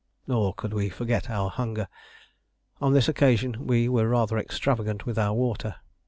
[0.25, 1.87] Nor could we forget our hunger.
[2.81, 5.75] On this occasion we were rather extravagant with our water.